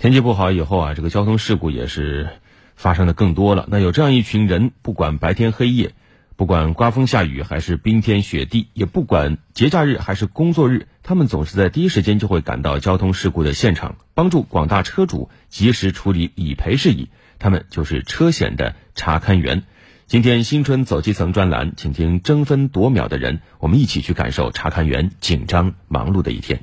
[0.00, 2.30] 天气不好以后啊，这个交通事故也是
[2.74, 3.66] 发生的更多了。
[3.68, 5.92] 那有这样一群人，不管白天黑夜，
[6.36, 17.10] 不管刮风下雨还是冰天雪地，也不管节假日还是工作日，他们总是在第一时间就会赶到交通事故的现场，帮助广大车主及时处理理赔事宜。
[17.38, 19.64] 他们就是车险的查勘员。
[20.06, 26.62] 今天新春走基层专栏，请听争分夺秒的人，我们一起去感受查勘员紧张忙碌的一天。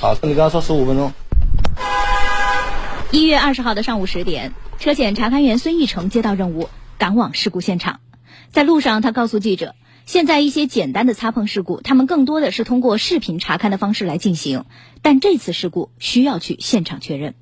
[0.00, 1.12] 好，你刚刚说十五分钟。
[3.10, 6.68] 一月二十号的上午十点，车检查勘员孙义成接到任务，
[6.98, 8.00] 赶往事故现场。
[8.50, 9.74] 在路上，他告诉记者，
[10.06, 14.64] 现在一些简单的擦碰事故，他们更多的是通过视频查看的方式来进行，
[15.02, 17.34] 但这次事故需要去现场确认。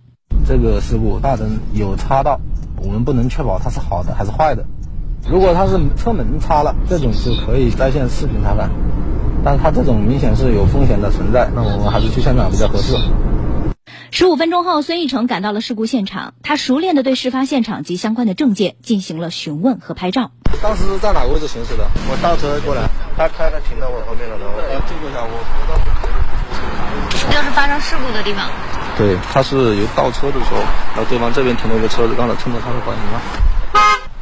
[0.47, 2.41] 这个事故大灯有擦到，
[2.77, 4.65] 我们不能确保它是好的还是坏的。
[5.29, 8.71] 如果它是车门擦了，这种就可以在线视频查看。
[9.49, 12.95] 但是它这种明显是有风险的存在，那我们还是去现场比较合适。
[14.11, 20.33] 十五分钟后，孙义成赶到了事故现场，他熟练地对事发现场及相关的证件进行了询问和拍照。
[20.63, 21.89] 当时在哪个位置行驶的？
[22.11, 22.83] 我倒车过来，
[23.17, 25.81] 他开的停到我后面了，然后我这个下我扶到。
[27.33, 28.51] 就是发生事故的地方。
[28.99, 30.61] 对，他是有倒车的时候，
[30.93, 33.58] 然后对方这边停了一个车子，刚才趁着他的保险杠。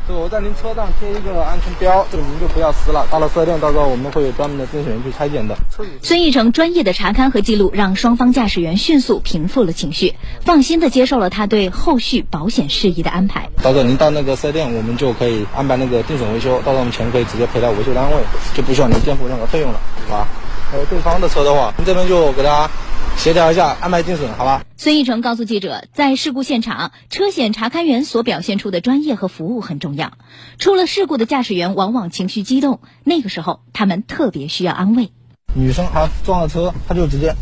[0.07, 3.05] 对，我在您车上贴一个安全标，这个您就不要撕了。
[3.11, 5.57] 到了四 S 店，到时候我们会有专门的甄选员去拆检的。
[6.01, 13.49] 孙义成专业的查勘和记录，让双方驾驶员迅速平复了情绪，放心的接受了他对后续保险事宜的安排。
[13.65, 18.23] 到时候您到那个四 S 店，我们就可以安排那个定损维修，到时候我们钱可以直接赔到维修单位，
[18.55, 20.29] 就不需要您垫付任何费用了，好吧？
[20.71, 22.71] 还有对方的车的话，您这边就给他。
[23.17, 24.63] 协调一下，安排定损，好吧？
[24.77, 30.13] 孙义成告诉记者，在事故现场，车险查勘员所表现出的专业和服务很重要。
[30.59, 35.11] 出了事故的驾驶员往往情绪激动，那个时候他们特别需要安慰。
[35.55, 37.35] 女生她撞了车，她就直接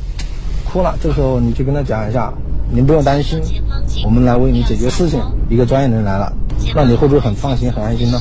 [0.73, 0.97] 哭了。
[1.03, 2.33] 这个时候你就跟她讲一下，
[2.73, 3.43] 您不用担心，
[4.05, 5.21] 我们来为你解决事情。
[5.51, 6.33] 一个专业人来了，
[6.75, 8.19] 那你会不会很放心、很安心呢？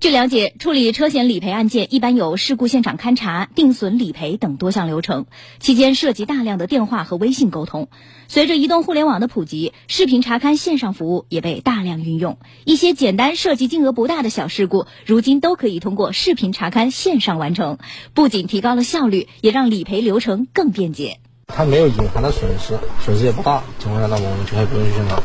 [0.00, 5.26] 据了解，处理车险理赔案件一般有事故现场勘查、定损理赔等多项流程，
[5.58, 7.88] 期间涉及大量的电话和微信沟通。
[8.28, 12.38] 随着移动互联网的普及，视频查勘线上服务也被大量运用。
[12.64, 17.78] 一些简单、涉及金额不大的小事故，如今都可以通过视频查勘线上完成，
[18.14, 21.18] 不仅提高了效率，也让理赔流程更便捷。
[21.48, 25.20] 它没有隐含的损失，损失也不大，情况下，那么我们就可以不用去现场。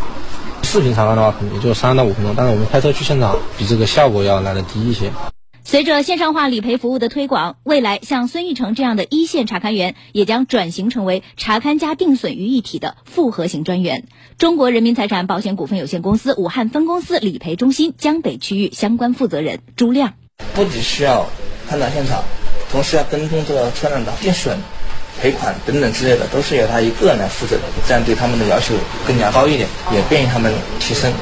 [0.64, 5.12] 视频查看的话，可能也就三到五分钟，但是我们开车去现场，比这个效果要来的低一些。
[5.66, 14.08] 随着线上化理赔服务的推广，未来像孙玉成这样的一线查勘员也将转型成为查勘加定损于一体的复合型专员。
[14.38, 20.14] 中国人民财产保险股份有限公司武汉分公司理赔中心江北区域相关负责人朱亮，
[20.54, 21.28] 不仅需要
[21.70, 22.24] 勘查现场，
[22.72, 24.58] 同时要跟踪这个车辆的定损。
[25.22, 28.76] 赔款等等之类的，都是由他一个人来负责的，这样对他们的要求
[29.08, 31.14] 更加高一点，也便于他们提升。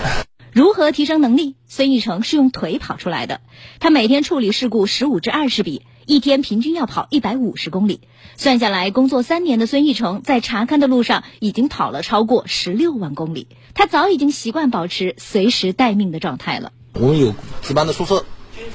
[0.52, 1.56] 如何提升能力？
[1.68, 3.40] 孙义成是用腿跑出来的。
[3.80, 8.02] 他每天处理事故十五至二十笔，一天平均要跑一百五十公里。
[8.36, 13.48] 算下来，工作三年的孙义成在查勘的路上已经跑了超过十六万公里。
[13.74, 16.74] 他早已经习惯保持随时待命的状态了。
[16.96, 18.26] 我们有值班的宿舍，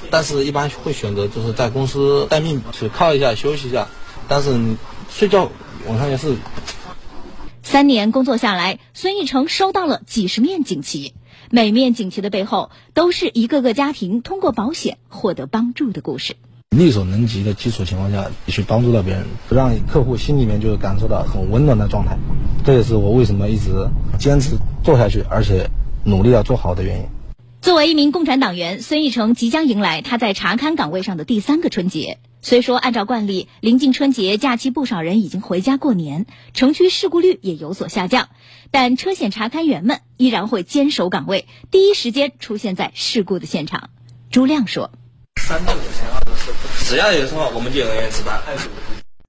[0.09, 3.87] 但是一般会选择就是在公司待命，去靠一下休息一下。
[4.27, 4.77] 但是你。
[5.09, 5.49] 睡觉
[5.87, 6.35] 晚上也是。
[7.63, 11.13] 三年工作下来，孙义成收到了几十面锦旗，
[11.51, 16.35] 每面锦旗的背后都是一个个家庭通过保险获得帮助的故事。
[16.69, 22.17] 力所能及的基础情况下，去帮助到别人，不让客户心里面就感受到很温暖的状态，
[22.65, 23.89] 这也是我为什么一直
[24.19, 25.69] 坚持做下去，而且
[26.05, 27.03] 努力要做好的原因。
[27.61, 32.17] 作为一名共产党员，孙义成即将迎来他在查勘岗位上的第三个春节。
[32.41, 38.29] 虽说按照惯例，临近春节假期，不少人已经回家过年，城区事故率也有所下降，
[38.71, 43.89] 但车险查勘员们依然会坚守岗位，第一时间出现在事故的现场。
[44.31, 44.91] 朱亮说
[45.41, 48.41] ：“三到五千二的事故，只要有的话，我们就有人员值班。”